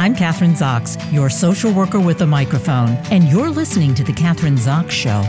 [0.00, 4.56] I'm Kathryn Zox, your social worker with a microphone, and you're listening to The Kathryn
[4.56, 5.22] Zox Show.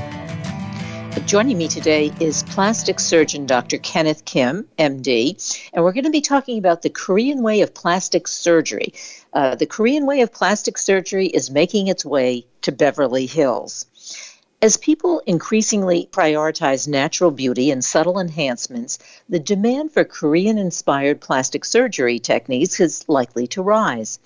[1.25, 3.79] Joining me today is plastic surgeon Dr.
[3.79, 8.29] Kenneth Kim, MD, and we're going to be talking about the Korean way of plastic
[8.29, 8.93] surgery.
[9.33, 13.87] Uh, the Korean way of plastic surgery is making its way to Beverly Hills.
[14.63, 21.65] As people increasingly prioritize natural beauty and subtle enhancements, the demand for Korean inspired plastic
[21.65, 24.19] surgery techniques is likely to rise.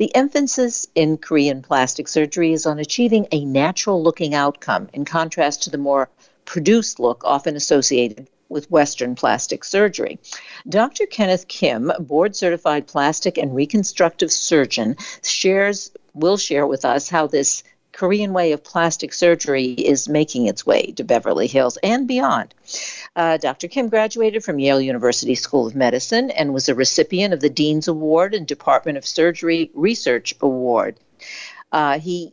[0.00, 5.64] The emphasis in Korean plastic surgery is on achieving a natural looking outcome, in contrast
[5.64, 6.08] to the more
[6.46, 10.18] produced look often associated with Western plastic surgery.
[10.66, 11.04] Dr.
[11.04, 17.62] Kenneth Kim, board certified plastic and reconstructive surgeon, shares will share with us how this
[18.00, 22.54] Korean way of plastic surgery is making its way to Beverly Hills and beyond.
[23.14, 23.68] Uh, Dr.
[23.68, 27.88] Kim graduated from Yale University School of Medicine and was a recipient of the Dean's
[27.88, 30.96] Award and Department of Surgery Research Award.
[31.72, 32.32] Uh, he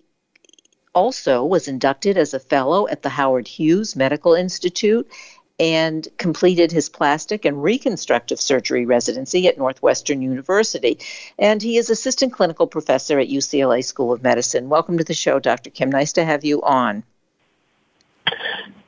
[0.95, 5.11] also was inducted as a fellow at the Howard Hughes Medical Institute
[5.59, 10.99] and completed his plastic and reconstructive surgery residency at Northwestern University.
[11.39, 14.69] And he is assistant clinical professor at UCLA School of Medicine.
[14.69, 15.69] Welcome to the show, Dr.
[15.69, 15.89] Kim.
[15.89, 17.03] Nice to have you on.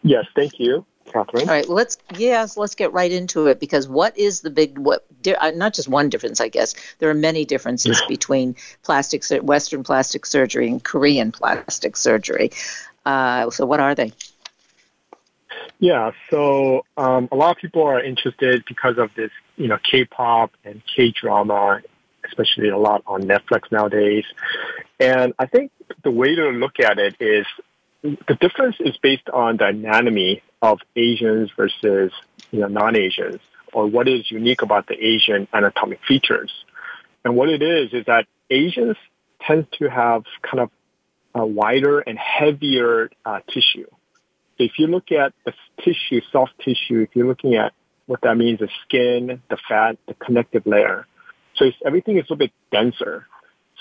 [0.04, 0.86] Yes, thank you.
[1.10, 1.42] Kathryn.
[1.42, 5.06] All right, let's yes, let's get right into it because what is the big what?
[5.26, 6.76] Uh, not just one difference, I guess.
[7.00, 12.52] There are many differences between plastic Western plastic surgery and Korean plastic surgery.
[13.06, 14.14] Uh, so, what are they?
[15.80, 20.52] Yeah, so um, a lot of people are interested because of this, you know, K-pop
[20.66, 21.82] and K-drama,
[22.26, 24.26] especially a lot on Netflix nowadays.
[25.00, 25.72] And I think
[26.04, 27.46] the way to look at it is
[28.02, 32.12] the difference is based on the anatomy of Asians versus
[32.52, 33.40] you know non-Asians,
[33.72, 36.52] or what is unique about the Asian anatomic features.
[37.24, 38.98] And what it is is that Asians
[39.42, 40.72] tend to have kind of
[41.36, 43.88] a wider and heavier uh, tissue
[44.60, 45.54] if you look at the
[45.84, 47.74] tissue, soft tissue, if you're looking at
[48.06, 51.08] what that means, the skin, the fat, the connective layer.
[51.56, 53.26] So everything is a little bit denser.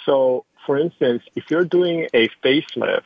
[0.04, 3.02] So for instance, if you're doing a facelift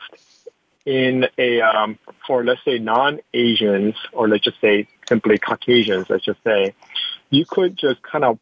[0.85, 1.97] in a, um,
[2.27, 6.73] for let's say non-Asians, or let's just say simply Caucasians, let's just say,
[7.29, 8.37] you could just kind of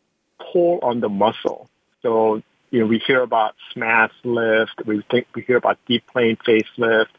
[0.51, 1.69] pull on the muscle.
[2.01, 6.37] So, you know, we hear about SMAS lift, we think, we hear about deep plane
[6.37, 7.13] facelift,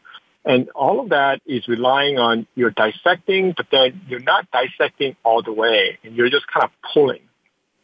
[0.45, 5.41] and all of that is relying on you're dissecting, but then you're not dissecting all
[5.41, 7.21] the way and you're just kind of pulling.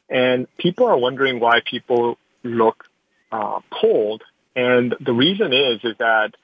[0.09, 2.85] And people are wondering why people look
[3.31, 4.23] uh, pulled.
[4.55, 6.35] And the reason is, is that,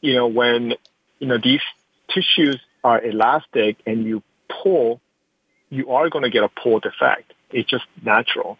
[0.00, 0.74] you know, when,
[1.18, 1.60] you know, these
[2.08, 4.22] tissues are elastic and you
[4.62, 5.00] pull,
[5.68, 7.34] you are going to get a pulled effect.
[7.50, 8.58] It's just natural.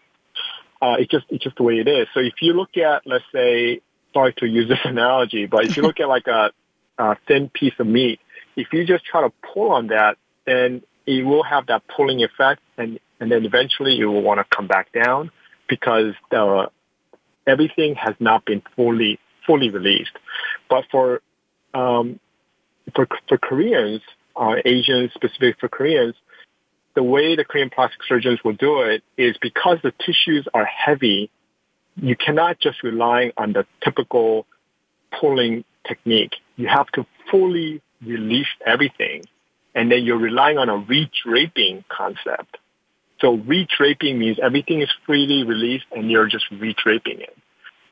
[0.81, 2.07] Uh, it's just, it's just the way it is.
[2.13, 3.81] So if you look at, let's say,
[4.13, 6.51] sorry to use this analogy, but if you look at like a
[7.01, 8.19] uh, thin piece of meat,
[8.55, 12.61] if you just try to pull on that, then it will have that pulling effect,
[12.77, 15.31] and and then eventually you will want to come back down
[15.67, 16.69] because the
[17.47, 20.15] everything has not been fully fully released.
[20.69, 21.21] But for
[21.73, 22.19] um,
[22.95, 24.01] for for Koreans,
[24.35, 26.15] uh, Asians, specific for Koreans,
[26.95, 31.31] the way the Korean plastic surgeons will do it is because the tissues are heavy,
[31.95, 34.45] you cannot just rely on the typical
[35.19, 39.23] pulling technique you have to fully release everything.
[39.73, 42.57] And then you're relying on a redraping concept.
[43.19, 47.35] So redraping means everything is freely released and you're just redraping it.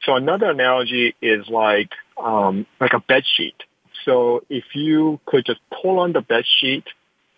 [0.04, 3.56] So another analogy is like, um, like a bed sheet.
[4.06, 6.86] So if you could just pull on the bed sheet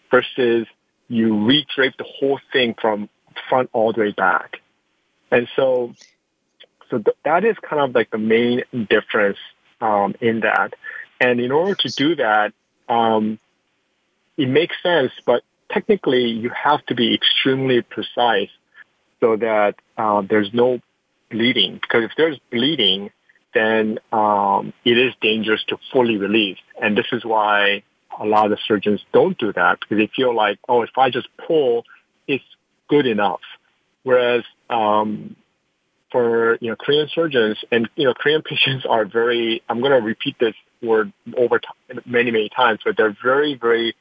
[0.10, 0.68] versus
[1.08, 3.10] you redrape the whole thing from
[3.50, 4.58] front all the way back.
[5.32, 5.94] And so,
[6.90, 9.38] so th- that is kind of like the main difference
[9.82, 10.74] um, in that.
[11.22, 12.52] And in order to do that,
[12.90, 13.38] um,
[14.38, 18.50] it makes sense, but technically you have to be extremely precise
[19.20, 20.80] so that uh, there's no
[21.30, 21.76] bleeding.
[21.76, 23.12] Because if there's bleeding,
[23.54, 26.58] then um, it is dangerous to fully release.
[26.82, 27.84] And this is why
[28.20, 31.28] a lot of surgeons don't do that because they feel like, oh, if I just
[31.46, 31.84] pull,
[32.28, 32.44] it's
[32.88, 33.42] good enough.
[34.02, 35.36] Whereas um,
[36.12, 39.62] for you know Korean surgeons and you know Korean patients are very.
[39.70, 43.96] I'm going to repeat this word over time, many many times, but they're very very.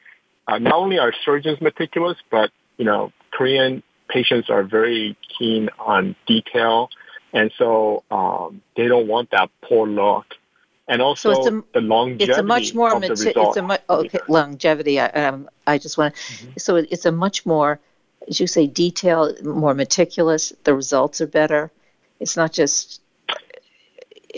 [0.49, 6.17] Uh, not only are surgeons meticulous, but you know Korean patients are very keen on
[6.27, 6.91] detail,
[7.32, 10.27] and so um, they don't want that poor look.
[10.88, 12.31] And also so a, the longevity.
[12.31, 13.32] It's a much more of the.
[13.37, 14.99] It's a mu- okay, longevity.
[14.99, 16.21] I, um, I just want to.
[16.21, 16.50] Mm-hmm.
[16.59, 17.79] So it's a much more,
[18.27, 20.53] as you say, detailed, more meticulous.
[20.65, 21.71] The results are better
[22.21, 23.00] it's not just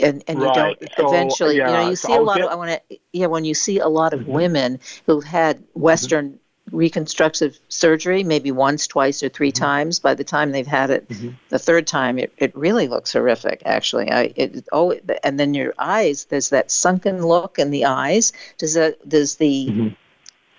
[0.00, 2.53] and and you don't so, eventually yeah, you know you see a lot get, of
[2.53, 4.33] I want to yeah when you see a lot of mm-hmm.
[4.33, 5.81] women who've had mm-hmm.
[5.81, 6.77] Western mm-hmm.
[6.77, 9.62] reconstructive surgery maybe once twice or 3 mm-hmm.
[9.62, 11.31] times by the time they've had it mm-hmm.
[11.49, 15.75] the third time it, it really looks horrific actually I it oh and then your
[15.79, 19.89] eyes there's that sunken look in the eyes does that does the mm-hmm.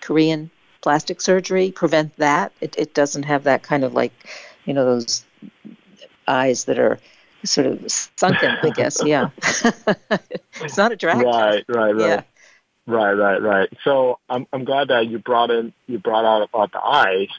[0.02, 0.52] Korean
[0.82, 4.12] plastic surgery prevent that it it doesn't have that kind of like
[4.66, 5.26] you know those
[6.28, 7.00] eyes that are
[7.44, 9.04] sort of sunken, I guess.
[9.04, 9.30] Yeah.
[10.62, 11.26] it's not attractive.
[11.26, 12.00] Right, right, right.
[12.00, 12.24] Yeah.
[12.86, 13.70] Right, right, right.
[13.86, 17.30] So I'm I'm glad that you brought in you brought out about the eyes.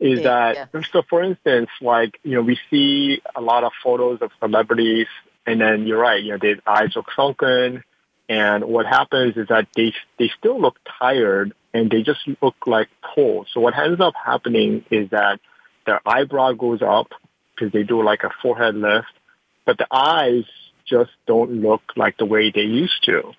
[0.00, 0.82] Is yeah, that yeah.
[0.92, 1.02] so?
[1.08, 5.06] For instance, like you know, we see a lot of photos of celebrities,
[5.46, 6.22] and then you're right.
[6.22, 7.84] You know, their eyes look sunken,
[8.30, 12.88] and what happens is that they they still look tired, and they just look like
[13.02, 13.48] cold.
[13.52, 15.38] So what ends up happening is that
[15.84, 17.08] their eyebrow goes up
[17.54, 19.12] because they do like a forehead lift,
[19.66, 20.44] but the eyes
[20.86, 23.32] just don't look like the way they used to.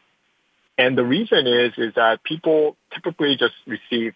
[0.78, 4.14] And the reason is, is that people typically just receive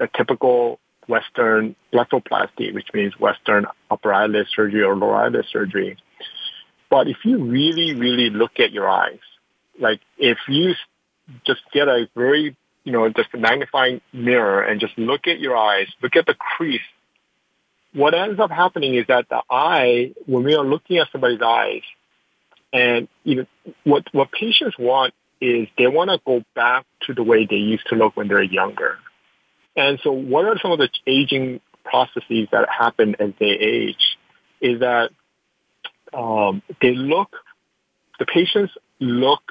[0.00, 5.96] a typical Western blepharoplasty, which means Western upper eyelid surgery or lower eyelid surgery.
[6.90, 9.20] But if you really, really look at your eyes,
[9.78, 10.74] like if you
[11.46, 15.56] just get a very, you know, just a magnifying mirror and just look at your
[15.56, 16.80] eyes, look at the crease
[17.94, 21.82] what ends up happening is that the eye, when we are looking at somebody's eyes,
[22.72, 23.46] and you know
[23.84, 27.86] what what patients want is they want to go back to the way they used
[27.88, 28.98] to look when they're younger.
[29.76, 34.18] And so, what are some of the aging processes that happen as they age?
[34.60, 35.10] Is that
[36.12, 37.36] um, they look,
[38.18, 39.42] the patients look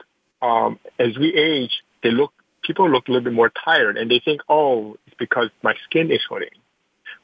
[0.41, 4.19] um, as we age, they look, people look a little bit more tired, and they
[4.23, 6.49] think, oh, it's because my skin is hurting.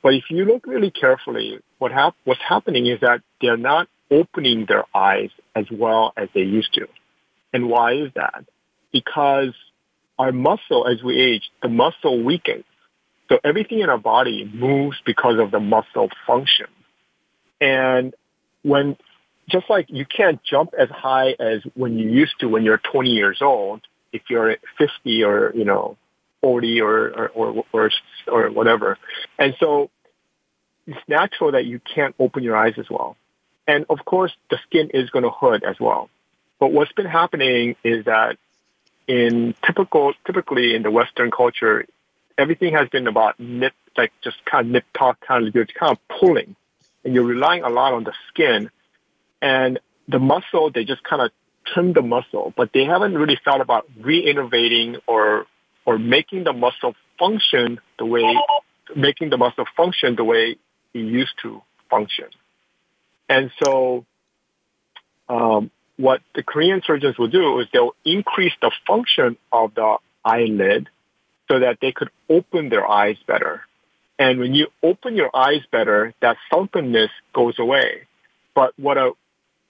[0.02, 4.66] But if you look really carefully, what hap- what's happening is that they're not opening
[4.68, 6.88] their eyes as well as they used to.
[7.54, 8.46] And why is that?
[8.92, 9.54] Because
[10.18, 12.66] our muscle, as we age, the muscle weakens.
[13.30, 16.68] So everything in our body moves because of the muscle function.
[17.62, 18.16] And
[18.64, 18.98] when,
[19.48, 23.10] just like you can't jump as high as when you used to when you're 20
[23.10, 23.82] years old,
[24.12, 25.98] if you're 50 or, you know,
[26.42, 27.92] 40 or, or, or,
[28.28, 28.98] or, whatever.
[29.38, 29.90] And so
[30.88, 33.16] it's natural that you can't open your eyes as well.
[33.68, 36.10] And of course, the skin is going to hurt as well.
[36.60, 38.38] But what's been happening is that
[39.08, 41.86] in typical, typically in the Western culture,
[42.38, 45.92] everything has been about nip, like just kind of nip tuck, kind of, you're kind
[45.92, 46.56] of pulling
[47.04, 48.70] and you're relying a lot on the skin
[49.42, 51.32] and the muscle, they just kind of
[51.66, 55.46] trim the muscle, but they haven't really thought about re-innovating or
[55.90, 58.38] or making the muscle function the way,
[58.96, 60.56] making the muscle function the way
[60.94, 62.28] it used to function.
[63.28, 64.06] And so,
[65.28, 70.90] um, what the Korean surgeons will do is they'll increase the function of the eyelid
[71.50, 73.62] so that they could open their eyes better.
[74.20, 78.04] And when you open your eyes better, that sunkenness goes away.
[78.54, 79.14] But what a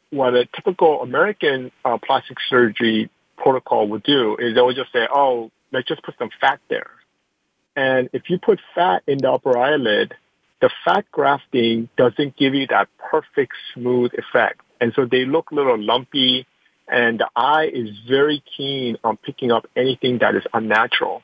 [0.10, 5.08] what a typical American uh, plastic surgery protocol would do is they would just say,
[5.10, 6.92] "Oh, let's just put some fat there.
[7.76, 10.14] And if you put fat in the upper eyelid,
[10.62, 14.62] the fat grafting doesn't give you that perfect smooth effect.
[14.82, 16.46] And so they look a little lumpy
[16.88, 21.22] and the eye is very keen on picking up anything that is unnatural.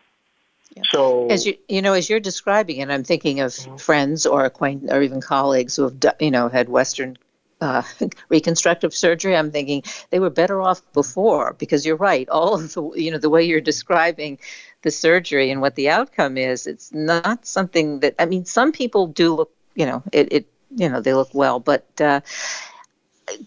[0.75, 0.83] Yeah.
[0.91, 3.77] So, as you you know, as you're describing it, I'm thinking of mm-hmm.
[3.77, 7.17] friends or acquaint or even colleagues who have you know had Western
[7.65, 7.83] uh,
[8.29, 12.29] reconstructive surgery, I'm thinking they were better off before because you're right.
[12.29, 14.39] All of the you know the way you're describing
[14.83, 18.45] the surgery and what the outcome is, it's not something that I mean.
[18.45, 20.45] Some people do look, you know, it, it
[20.75, 21.85] you know they look well, but.
[21.99, 22.21] Uh,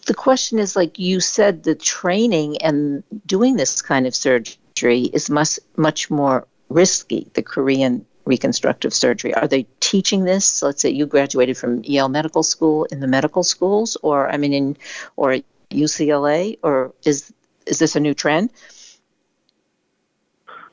[0.07, 5.31] the question is like you said the training and doing this kind of surgery is
[5.31, 9.35] much much more risky the korean reconstructive surgery?
[9.35, 10.63] Are they teaching this?
[10.63, 14.53] Let's say you graduated from Yale Medical School in the medical schools, or I mean,
[14.53, 14.77] in
[15.17, 15.39] or
[15.71, 17.33] UCLA, or is
[17.67, 18.51] is this a new trend?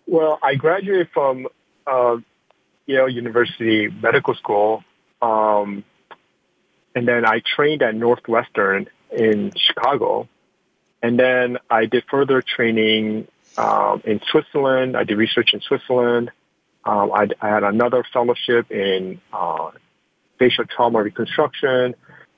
[0.06, 1.48] Well, I graduated from
[1.88, 2.18] uh,
[2.86, 4.84] Yale University Medical School,
[5.22, 5.84] um,
[6.94, 10.28] and then I trained at Northwestern in Chicago,
[11.02, 14.96] and then I did further training um, in Switzerland.
[14.96, 16.32] I did research in Switzerland.
[16.86, 19.72] Um, I, I, had another fellowship in uh,
[20.38, 21.96] facial trauma reconstruction,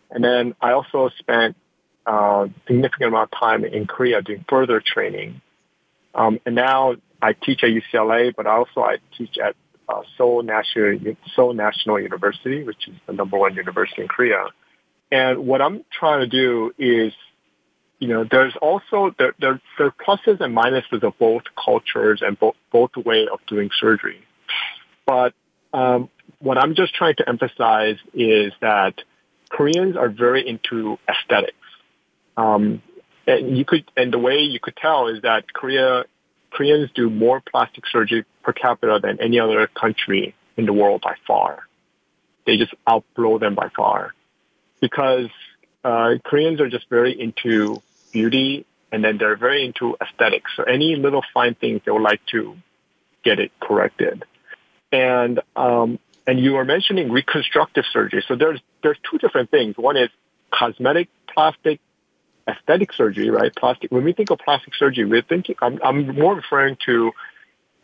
[0.10, 1.58] and then I also spent
[2.06, 5.42] a uh, significant amount of time in Korea doing further training.
[6.16, 9.56] Um, and now I teach at UCLA, but also I teach at
[9.90, 10.98] uh, Seoul National
[11.36, 14.46] Seoul National University, which is the number one university in Korea.
[15.12, 17.12] And what I'm trying to do is
[18.00, 22.40] you know, there's also there, there, there are pluses and minuses of both cultures and
[22.40, 24.24] both both way of doing surgery.
[25.08, 25.34] But
[25.74, 26.10] um,
[26.40, 28.94] what I'm just trying to emphasize is that
[29.50, 31.56] Koreans are very into aesthetics.
[32.36, 32.84] Um,
[33.26, 36.04] and you could, and the way you could tell is that Korea,
[36.52, 41.16] Koreans do more plastic surgery per capita than any other country in the world by
[41.26, 41.64] far.
[42.46, 44.14] They just outblow them by far
[44.80, 45.30] because
[45.84, 50.52] uh, Koreans are just very into beauty and then they're very into aesthetics.
[50.56, 52.58] So any little fine things they would like to
[53.24, 54.24] get it corrected.
[54.92, 58.24] And um, and you were mentioning reconstructive surgery.
[58.28, 59.78] So there's there's two different things.
[59.78, 60.10] One is
[60.52, 61.80] cosmetic plastic
[62.48, 63.54] aesthetic surgery, right?
[63.56, 63.92] Plastic.
[63.92, 65.56] When we think of plastic surgery, we're thinking.
[65.62, 67.12] I'm, I'm more referring to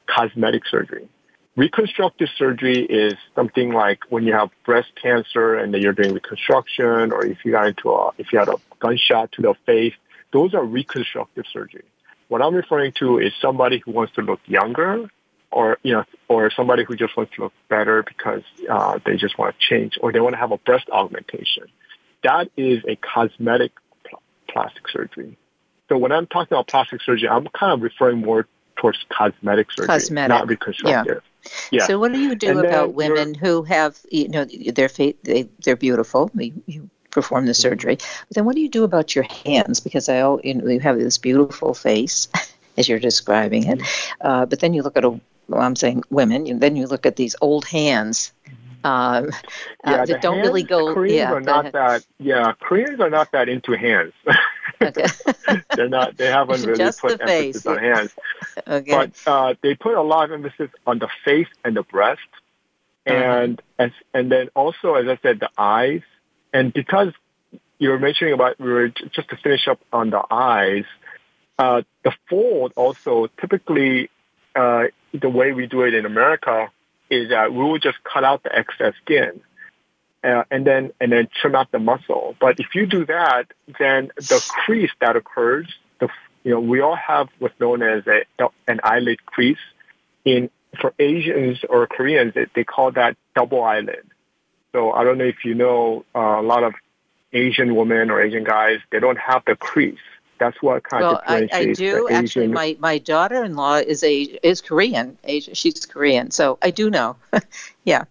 [0.07, 1.07] cosmetic surgery.
[1.55, 7.11] Reconstructive surgery is something like when you have breast cancer and then you're doing reconstruction,
[7.11, 9.93] or if you got into a if you had a gunshot to the face.
[10.31, 11.83] Those are reconstructive surgery.
[12.27, 15.07] What I'm referring to is somebody who wants to look younger
[15.53, 19.37] or you know, or somebody who just wants to look better because uh, they just
[19.37, 21.65] want to change, or they want to have a breast augmentation.
[22.23, 23.71] That is a cosmetic
[24.09, 25.37] pl- plastic surgery.
[25.89, 29.87] So when I'm talking about plastic surgery, I'm kind of referring more towards cosmetic surgery,
[29.87, 30.29] cosmetic.
[30.29, 31.21] not reconstructive.
[31.43, 31.51] Yeah.
[31.79, 31.87] yeah.
[31.87, 35.49] So what do you do and about women who have, you know, their face, they,
[35.63, 36.31] they're beautiful.
[36.33, 37.95] You, you perform the surgery.
[37.97, 39.79] But then what do you do about your hands?
[39.79, 42.27] Because I, you know, you have this beautiful face,
[42.77, 43.79] as you're describing it.
[43.79, 44.27] Mm-hmm.
[44.27, 47.05] Uh, but then you look at a well, I'm saying women, and then you look
[47.05, 48.31] at these old hands
[48.83, 49.27] uh,
[49.85, 50.93] yeah, uh, that don't hands, really go.
[50.93, 52.05] Koreans yeah, are not that.
[52.19, 54.13] Yeah, Koreans are not that into hands.
[54.81, 55.05] Okay.
[55.75, 56.17] They're not.
[56.17, 58.13] They haven't really Just put emphasis on hands.
[58.67, 58.91] okay.
[58.91, 62.21] But uh, they put a lot of emphasis on the face and the breast,
[63.07, 63.15] uh-huh.
[63.15, 63.85] and uh-huh.
[63.85, 66.01] as and then also, as I said, the eyes.
[66.53, 67.13] And because
[67.79, 70.85] you were mentioning about, we were just to finish up on the eyes.
[71.57, 74.09] Uh, the fold also typically
[74.55, 76.69] uh, the way we do it in America
[77.09, 79.41] is that we will just cut out the excess skin.
[80.23, 82.35] Uh, and then and then trim out the muscle.
[82.39, 85.67] But if you do that, then the crease that occurs,
[85.99, 86.07] the
[86.45, 89.57] you know we all have what's known as a an eyelid crease.
[90.23, 94.05] In for Asians or Koreans, they, they call that double eyelid.
[94.71, 96.73] So I don't know if you know uh, a lot of
[97.33, 99.99] Asian women or Asian guys, they don't have the crease.
[100.43, 102.47] That's what kind well, of I, I do actually.
[102.47, 105.17] My my daughter-in-law is a is Korean.
[105.23, 105.53] Asian.
[105.53, 107.15] She's Korean, so I do know.
[107.85, 108.03] yeah.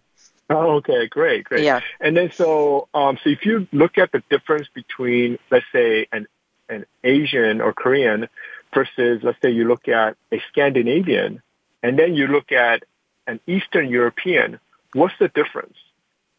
[0.48, 1.62] Oh, okay, great, great.
[1.62, 1.80] Yeah.
[2.00, 6.26] And then so um, so if you look at the difference between let's say an
[6.70, 8.30] an Asian or Korean
[8.72, 11.42] versus let's say you look at a Scandinavian
[11.82, 12.82] and then you look at
[13.26, 14.58] an Eastern European,
[14.94, 15.76] what's the difference?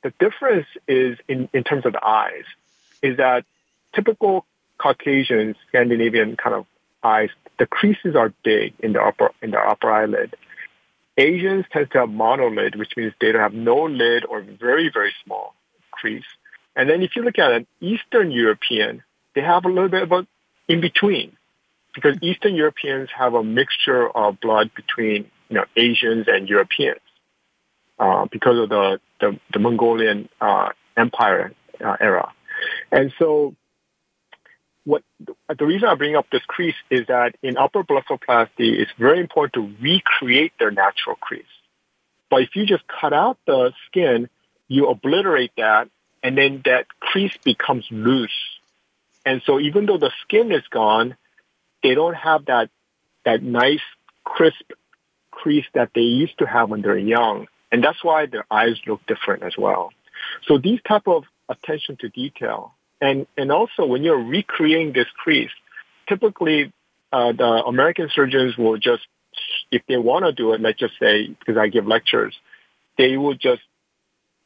[0.01, 2.45] The difference is in, in terms of the eyes,
[3.03, 3.45] is that
[3.93, 4.47] typical
[4.83, 6.65] Caucasian, Scandinavian kind of
[7.03, 10.35] eyes, the creases are big in the upper in the upper eyelid.
[11.17, 15.13] Asians tend to have monolid, which means they don't have no lid or very very
[15.23, 15.53] small
[15.91, 16.25] crease.
[16.75, 19.03] And then if you look at an Eastern European,
[19.35, 20.27] they have a little bit of
[20.67, 21.37] in between,
[21.95, 26.99] because Eastern Europeans have a mixture of blood between you know Asians and Europeans
[27.99, 32.33] uh, because of the the, the Mongolian uh, Empire uh, era,
[32.91, 33.55] and so
[34.85, 35.03] what
[35.57, 39.53] the reason I bring up this crease is that in upper blepharoplasty, it's very important
[39.53, 41.45] to recreate their natural crease.
[42.29, 44.29] But if you just cut out the skin,
[44.67, 45.89] you obliterate that,
[46.21, 48.31] and then that crease becomes loose.
[49.25, 51.15] And so even though the skin is gone,
[51.81, 52.69] they don't have that
[53.23, 53.81] that nice
[54.25, 54.71] crisp
[55.31, 57.47] crease that they used to have when they're young.
[57.71, 59.91] And that's why their eyes look different as well.
[60.47, 65.51] So these type of attention to detail and, and also when you're recreating this crease,
[66.07, 66.71] typically
[67.11, 69.03] uh, the American surgeons will just,
[69.71, 72.33] if they want to do it, let's just say, because I give lectures,
[72.97, 73.61] they will just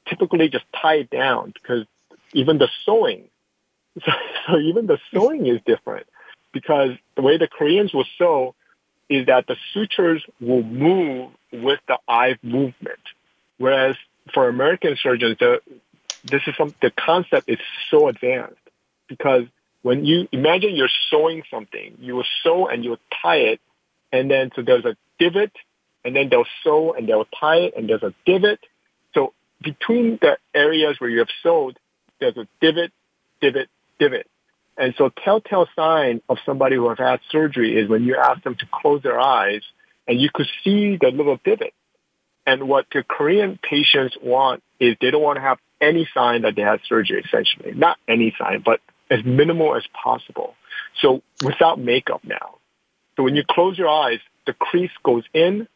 [0.08, 1.86] typically just tie it down because
[2.34, 3.26] even the sewing,
[4.04, 4.12] so,
[4.48, 6.08] so even the sewing is different
[6.52, 8.56] because the way the Koreans will sew
[9.08, 13.00] is that the sutures will move with the eye movement.
[13.60, 13.96] Whereas
[14.34, 15.62] for American surgeons, the,
[16.24, 17.60] this is some, the concept is
[17.90, 18.56] so advanced
[19.08, 19.44] because
[19.82, 23.62] when you imagine you're sewing something, you will sew and you will tie it,
[24.12, 25.52] and then so there's a divot,
[26.04, 28.60] and then they'll sew and they'll tie it, and there's a divot.
[29.14, 31.80] So between the areas where you have sewed,
[32.20, 32.92] there's a divot,
[33.42, 33.70] divot,
[34.00, 34.28] divot.
[34.78, 38.56] And so telltale sign of somebody who has had surgery is when you ask them
[38.56, 39.62] to close their eyes
[40.08, 41.74] and you could see the little divot.
[42.46, 46.56] And what the Korean patients want is they don't want to have any sign that
[46.56, 47.74] they had surgery, essentially.
[47.74, 48.80] Not any sign, but
[49.10, 50.56] as minimal as possible.
[51.02, 52.56] So without makeup now.
[53.16, 55.68] So when you close your eyes, the crease goes in.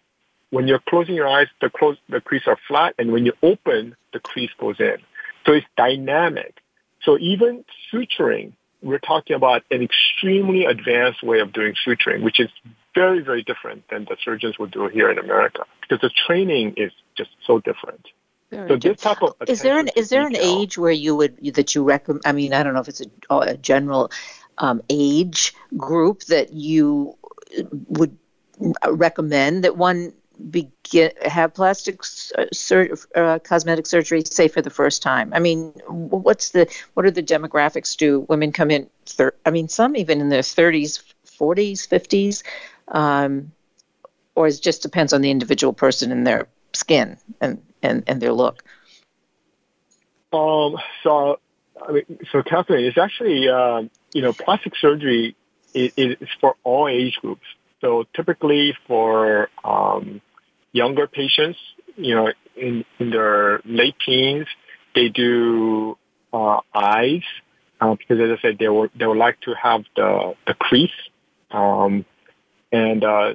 [0.49, 2.95] When you're closing your eyes, the close, the crease are flat.
[2.99, 4.97] And when you open, the crease goes in.
[5.45, 6.55] So it's dynamic.
[7.03, 8.53] So even suturing,
[8.83, 12.49] we're talking about an extremely advanced way of doing suturing, which is
[12.93, 16.91] very, very different than the surgeons would do here in America because the training is
[17.15, 18.05] just so different.
[18.51, 21.37] Very so this type of is there an is there an age where you would
[21.55, 22.23] that you recommend?
[22.25, 24.11] I mean, I don't know if it's a, a general
[24.57, 27.17] um, age group that you
[27.87, 28.17] would
[28.89, 30.13] recommend that one
[30.49, 36.49] begin have plastic sur- uh, cosmetic surgery say for the first time i mean what's
[36.49, 40.29] the what are the demographics do women come in thir- i mean some even in
[40.29, 42.43] their 30s 40s 50s
[42.87, 43.51] um,
[44.33, 48.33] or it just depends on the individual person and their skin and and, and their
[48.33, 48.63] look
[50.33, 51.39] um so
[51.87, 53.83] I mean, so Kathryn, it's actually, uh,
[54.13, 55.35] you know, plastic surgery
[55.73, 57.45] is, is, for all age groups.
[57.81, 60.21] So typically for um,
[60.71, 61.57] younger patients,
[61.95, 64.47] you know, in, in their late teens,
[64.93, 65.97] they do
[66.33, 67.23] uh, eyes
[67.79, 70.91] uh, because, as I said, they would they would like to have the the crease
[71.49, 72.05] um,
[72.71, 73.33] and uh,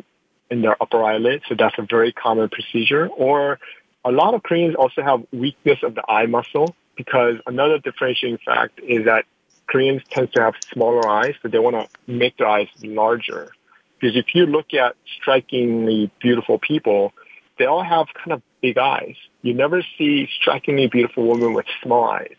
[0.51, 1.43] in their upper eyelid.
[1.49, 3.09] So that's a very common procedure.
[3.09, 3.59] Or
[4.07, 8.81] a lot of Koreans also have weakness of the eye muscle because another differentiating fact
[8.81, 9.25] is that
[9.67, 13.51] Koreans tend to have smaller eyes, so they want to make their eyes larger.
[13.99, 17.13] Because if you look at strikingly beautiful people,
[17.59, 19.17] they all have kind of big eyes.
[19.43, 22.37] You never see strikingly beautiful women with small eyes.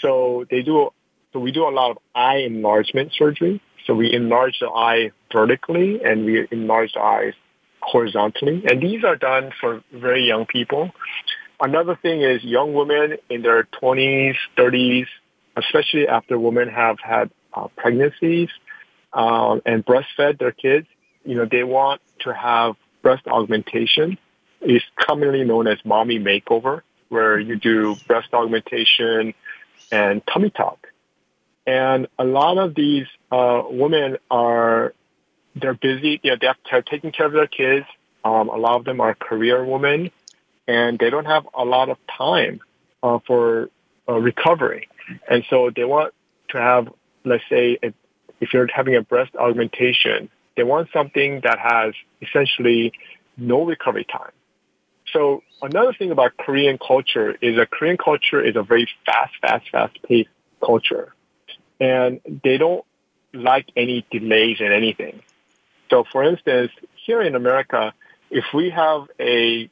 [0.00, 0.90] So they do,
[1.32, 3.62] so we do a lot of eye enlargement surgery.
[3.86, 7.34] So we enlarge the eye vertically and we enlarge the eyes
[7.86, 8.64] horizontally.
[8.68, 10.90] And these are done for very young people.
[11.60, 15.06] Another thing is young women in their 20s, 30s,
[15.56, 18.50] especially after women have had uh, pregnancies
[19.12, 20.86] um, and breastfed their kids,
[21.24, 24.18] you know, they want to have breast augmentation.
[24.60, 29.32] It's commonly known as mommy makeover, where you do breast augmentation
[29.90, 30.86] and tummy tuck.
[31.66, 34.92] And a lot of these uh, women are
[35.56, 36.20] they're busy.
[36.22, 37.86] You know, they're, they're taking care of their kids.
[38.24, 40.10] Um, a lot of them are career women
[40.68, 42.60] and they don't have a lot of time
[43.02, 43.70] uh, for
[44.08, 44.88] uh, recovery.
[45.28, 46.12] And so they want
[46.50, 46.88] to have,
[47.24, 47.94] let's say, if,
[48.40, 52.92] if you're having a breast augmentation, they want something that has essentially
[53.36, 54.32] no recovery time.
[55.12, 59.70] So another thing about Korean culture is that Korean culture is a very fast, fast,
[59.70, 60.30] fast paced
[60.64, 61.14] culture.
[61.78, 62.84] And they don't
[63.32, 65.20] like any delays in anything.
[65.90, 66.72] So for instance,
[67.04, 67.92] here in America,
[68.30, 69.70] if we have a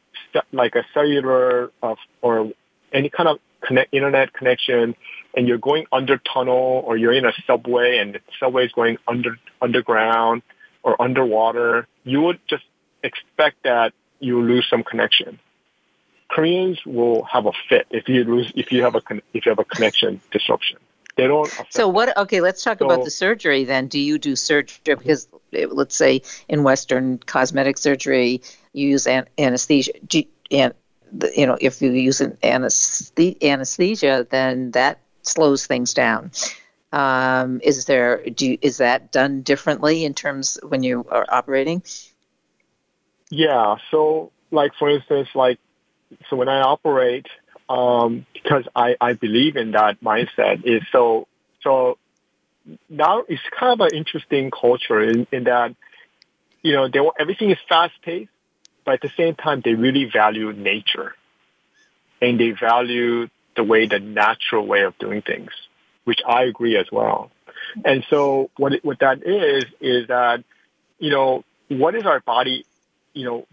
[0.53, 2.53] like a cellular uh, or
[2.93, 4.95] any kind of connect, internet connection
[5.37, 8.99] and you're going under tunnel or you're in a subway and the subway is going
[9.09, 10.43] under underground
[10.83, 12.65] or underwater, you would just
[13.03, 15.39] expect that you lose some connection.
[16.29, 19.59] Koreans will have a fit if you lose if you have a if you have
[19.59, 20.79] a connection disruption.
[21.17, 21.49] They don't.
[21.71, 22.17] So what?
[22.17, 23.87] Okay, let's talk so, about the surgery then.
[23.87, 25.29] Do you do surgery because
[25.71, 29.93] let's say in Western cosmetic surgery you use an- anesthesia?
[30.51, 30.75] And
[31.37, 36.31] you know if you use an anesthesia, then that slows things down.
[36.93, 41.83] Um, is there do you, is that done differently in terms when you are operating?
[43.31, 43.77] Yeah.
[43.91, 45.59] So, like for instance, like
[46.29, 47.27] so when I operate,
[47.69, 51.27] um, because I I believe in that mindset is so
[51.63, 51.99] so
[52.89, 55.75] now it's kind of an interesting culture in, in that
[56.63, 58.31] you know they everything is fast paced,
[58.85, 61.15] but at the same time they really value nature
[62.21, 65.51] and they value the way, the natural way of doing things,
[66.05, 67.31] which I agree as well.
[67.85, 70.45] And so what, it, what that is, is that,
[70.99, 72.65] you know, what is our body,
[73.13, 73.47] you know,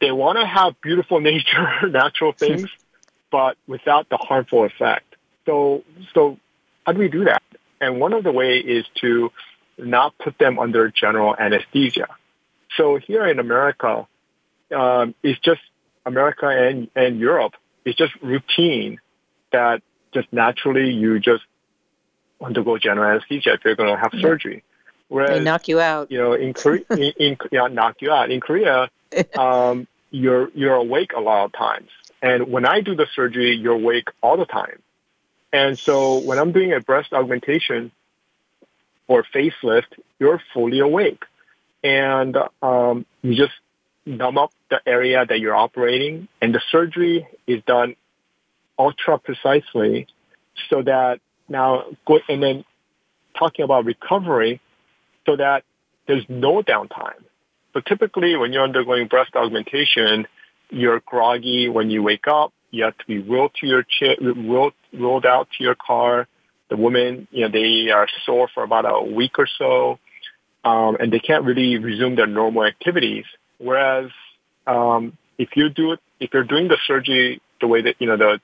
[0.00, 2.68] they want to have beautiful nature, natural things,
[3.30, 5.16] but without the harmful effect.
[5.46, 6.38] So, so
[6.86, 7.42] how do we do that?
[7.84, 9.30] And one of the way is to
[9.76, 12.08] not put them under general anesthesia.
[12.76, 14.06] So here in America,
[14.74, 15.60] um, it's just
[16.06, 17.52] America and, and Europe.
[17.84, 19.00] It's just routine
[19.52, 19.82] that
[20.14, 21.42] just naturally you just
[22.42, 24.64] undergo general anesthesia if you're going to have surgery.
[25.08, 26.10] Whereas, they knock you out.
[26.10, 28.30] You know, in Korea, in, in yeah, knock you out.
[28.30, 28.90] In Korea,
[29.38, 31.90] um, you're you're awake a lot of times,
[32.22, 34.80] and when I do the surgery, you're awake all the time.
[35.54, 37.92] And so when I'm doing a breast augmentation
[39.06, 39.86] or facelift,
[40.18, 41.22] you're fully awake,
[41.84, 43.52] and um, you just
[44.04, 47.94] numb up the area that you're operating, and the surgery is done
[48.76, 50.08] ultra precisely
[50.68, 52.64] so that now go and then
[53.38, 54.60] talking about recovery,
[55.24, 55.62] so that
[56.08, 57.22] there's no downtime.
[57.74, 60.26] So typically when you're undergoing breast augmentation,
[60.70, 62.52] you're groggy when you wake up.
[62.72, 66.26] You have to be rolled to your chair, rolled, rolled out to your car.
[66.70, 69.98] The women, you know, they are sore for about a week or so,
[70.64, 73.24] um, and they can't really resume their normal activities.
[73.58, 74.10] Whereas
[74.66, 78.16] um, if you do it, if you're doing the surgery the way that you know
[78.16, 78.40] the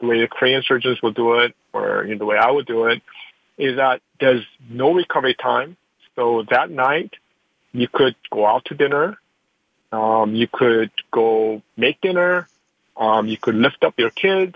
[0.00, 2.66] the way the Korean surgeons will do it, or you know, the way I would
[2.66, 3.02] do it,
[3.56, 5.76] is that there's no recovery time.
[6.14, 7.14] So that night,
[7.72, 9.18] you could go out to dinner.
[9.92, 12.48] Um, you could go make dinner.
[12.96, 14.54] Um, you could lift up your kids.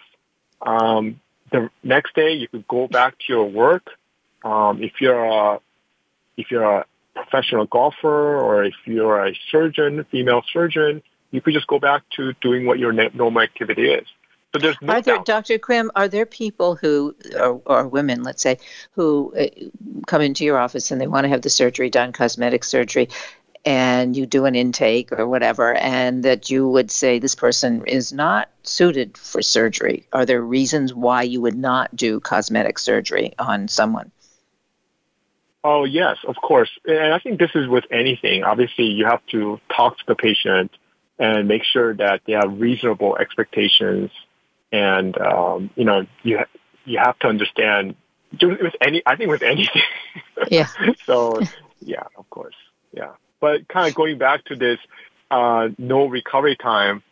[0.63, 1.21] Um,
[1.51, 3.91] the next day, you could go back to your work.
[4.45, 5.61] Um, if you're a
[6.37, 11.67] if you're a professional golfer or if you're a surgeon, female surgeon, you could just
[11.67, 14.07] go back to doing what your normal activity is.
[14.53, 15.27] So there's no are there, doubt.
[15.27, 15.59] Dr.
[15.59, 18.59] Kim, are there people who, or, or, women, let's say,
[18.93, 19.47] who uh,
[20.09, 23.11] come into your office and they want to have the surgery done, cosmetic surgery,
[23.65, 28.13] and you do an intake or whatever, and that you would say this person is
[28.13, 30.07] not suited for surgery?
[30.13, 34.11] Are there reasons why you would not do cosmetic surgery on someone?
[35.63, 36.71] Oh, yes, of course.
[36.87, 38.45] And I think this is with anything.
[38.45, 40.71] Obviously, you have to talk to the patient
[41.19, 44.11] and make sure that they have reasonable expectations
[44.73, 47.95] and um, you know you ha- you have to understand
[48.41, 49.83] with any I think with anything.
[50.49, 50.69] Yeah.
[51.05, 51.41] so
[51.81, 52.55] yeah, of course,
[52.93, 53.13] yeah.
[53.41, 54.79] But kind of going back to this
[55.31, 57.03] uh, no recovery time,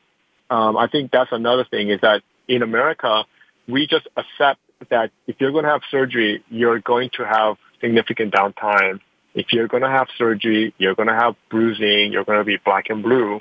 [0.51, 3.25] um, I think that's another thing is that in America
[3.67, 4.61] we just accept
[4.91, 9.01] that if you're going to have surgery, you're going to have significant downtime.
[9.35, 12.57] If you're going to have surgery, you're going to have bruising, you're going to be
[12.65, 13.41] black and blue.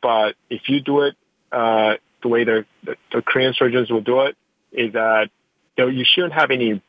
[0.00, 1.16] But if you do it
[1.50, 4.36] uh, the way the, the, the Korean surgeons will do it
[4.72, 5.30] is that
[5.76, 6.82] you, know, you shouldn't have any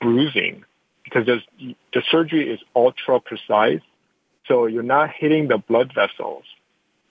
[0.00, 0.64] bruising
[1.04, 3.80] because the surgery is ultra precise.
[4.52, 6.44] So you're not hitting the blood vessels.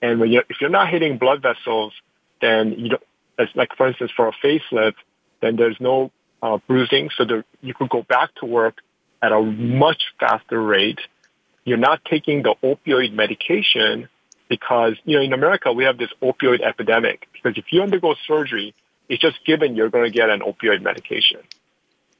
[0.00, 1.92] And when you're, if you're not hitting blood vessels,
[2.40, 3.02] then you don't,
[3.36, 4.94] as like for instance for a facelift,
[5.40, 7.10] then there's no uh, bruising.
[7.16, 8.76] So the, you could go back to work
[9.20, 11.00] at a much faster rate.
[11.64, 14.08] You're not taking the opioid medication
[14.48, 18.72] because, you know, in America, we have this opioid epidemic because if you undergo surgery,
[19.08, 21.40] it's just given you're going to get an opioid medication.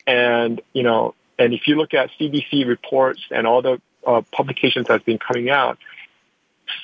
[0.05, 4.87] And, you know, and if you look at CDC reports and all the uh, publications
[4.89, 5.79] that's been coming out,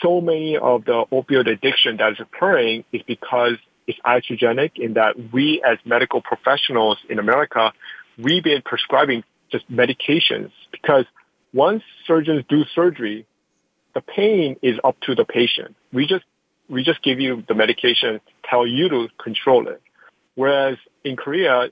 [0.02, 3.54] so many of the opioid addiction that is occurring is because
[3.86, 7.72] it's iatrogenic in that we as medical professionals in America,
[8.18, 11.06] we've been prescribing just medications because
[11.52, 13.26] once surgeons do surgery,
[13.94, 15.74] the pain is up to the patient.
[15.92, 16.24] We just
[16.68, 19.80] we just give you the medication, tell you to control it.
[20.34, 21.70] Whereas in Korea,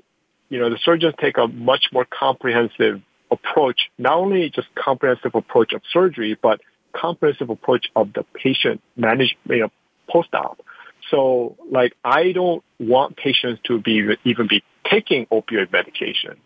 [0.48, 5.72] you know, the surgeons take a much more comprehensive approach, not only just comprehensive approach
[5.72, 6.60] of surgery, but
[6.94, 9.72] comprehensive approach of the patient management, you know,
[10.08, 10.60] post-op.
[11.10, 16.36] So like I don't want patients to be even be taking opioid medication.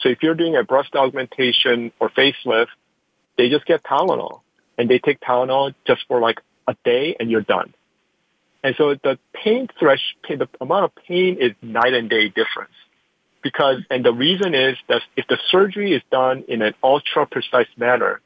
[0.00, 2.68] So if you're doing a breast augmentation or facelift,
[3.36, 4.40] they just get Tylenol
[4.76, 7.74] and they take Tylenol just for like a day and you're done.
[8.62, 12.74] And so the pain thresh, the amount of pain is night and day difference.
[13.42, 17.68] Because, and the reason is that if the surgery is done in an ultra precise
[17.76, 18.20] manner,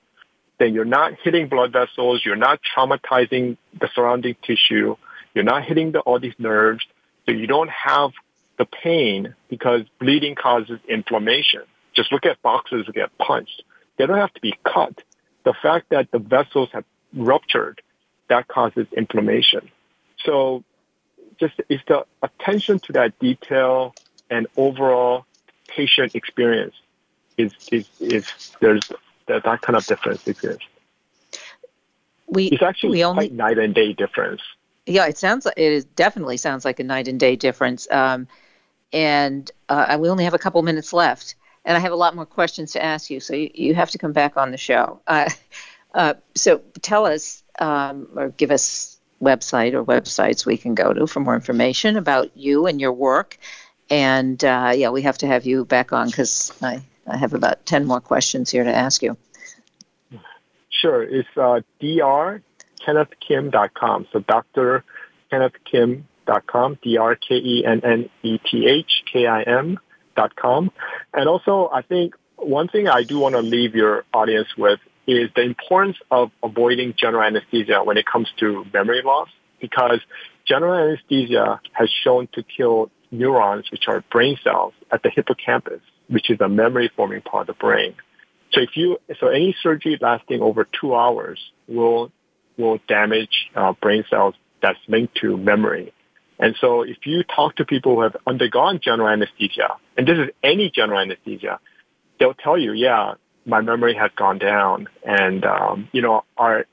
[0.59, 4.97] then you're not hitting blood vessels, you're not traumatizing the surrounding tissue,
[5.35, 6.85] you're not hitting the, all these nerves,
[7.27, 8.13] so you don't have
[8.59, 11.63] the pain because bleeding causes inflammation.
[11.95, 13.63] Just look at boxers who get punched.
[13.99, 15.03] They don't have to be cut
[15.45, 17.83] the fact that the vessels have ruptured,
[18.29, 19.71] that causes inflammation.
[20.25, 20.65] So
[21.41, 23.95] just it's the attention to that detail
[24.33, 25.27] and overall
[25.69, 26.75] patient experience
[27.37, 28.91] is, is, is there's
[29.27, 30.65] that, that kind of difference exists.
[32.27, 34.41] We, it's actually we only, quite night and day difference.
[34.87, 37.91] Yeah, it sounds like it is definitely sounds like a night and day difference.
[37.91, 38.27] Um,
[38.93, 42.27] and uh, we only have a couple minutes left and I have a lot more
[42.27, 45.01] questions to ask you, so you, you have to come back on the show.
[45.07, 45.31] Uh,
[45.95, 51.07] uh, so tell us um, or give us website or websites we can go to
[51.07, 53.39] for more information about you and your work.
[53.93, 57.67] And uh, yeah, we have to have you back on because I, I have about
[57.67, 59.19] 10 more questions here to ask you.
[60.71, 61.03] Sure.
[61.03, 64.07] It's uh, drkennethkim.com.
[64.11, 64.83] So Dr.
[65.31, 69.79] Kennethkim.com, D-R-K-E-N-N-E-T-H-K-I-M
[70.37, 70.71] com.
[71.13, 75.29] And also, I think one thing I do want to leave your audience with is
[75.37, 79.29] the importance of avoiding general anesthesia when it comes to memory loss
[79.61, 80.01] because
[80.47, 86.31] general anesthesia has shown to kill neurons, which are brain cells at the hippocampus, which
[86.31, 87.95] is a memory forming part of the brain.
[88.53, 92.11] So if you, so any surgery lasting over two hours will,
[92.59, 95.93] will damage uh, brain cells that's linked to memory.
[96.39, 100.31] And so if you talk to people who have undergone general anesthesia, and this is
[100.43, 101.61] any general anesthesia,
[102.19, 103.15] they'll tell you, yeah,
[103.47, 104.89] my memory has gone down.
[105.05, 106.67] And, um, you know, our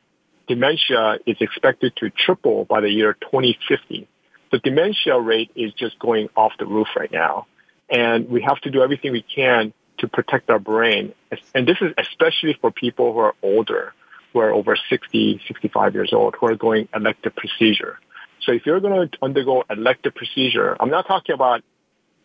[0.47, 4.07] dementia is expected to triple by the year 2050.
[4.51, 7.47] The dementia rate is just going off the roof right now.
[7.89, 11.13] And we have to do everything we can to protect our brain.
[11.53, 13.93] And this is especially for people who are older,
[14.33, 17.99] who are over 60, 65 years old, who are going elective procedure.
[18.41, 21.61] So if you're going to undergo elective procedure, I'm not talking about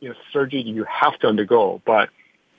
[0.01, 2.11] you know surgery you have to undergo, but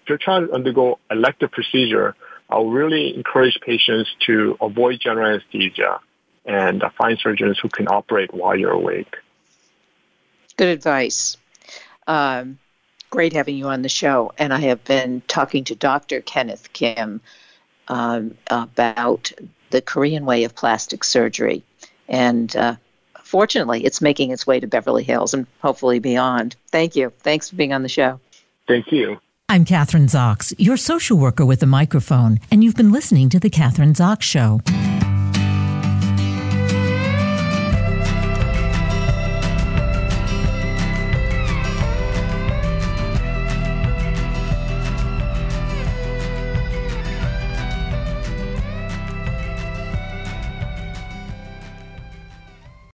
[0.03, 2.15] if you're trying to undergo elective procedure,
[2.49, 5.99] I'll really encourage patients to avoid general anesthesia
[6.45, 9.15] and find surgeons who can operate while you're awake.
[10.57, 11.37] Good advice.
[12.07, 12.59] Um,
[13.09, 14.33] great having you on the show.
[14.37, 16.21] And I have been talking to Dr.
[16.21, 17.21] Kenneth Kim
[17.87, 19.31] um, about
[19.69, 21.63] the Korean way of plastic surgery.
[22.07, 22.75] And uh,
[23.23, 26.55] fortunately, it's making its way to Beverly Hills and hopefully beyond.
[26.71, 27.11] Thank you.
[27.19, 28.19] Thanks for being on the show.
[28.67, 29.19] Thank you.
[29.47, 33.51] I'm Kathryn Zox, your social worker with a microphone, and you've been listening to The
[33.51, 34.59] Kathryn Zox Show.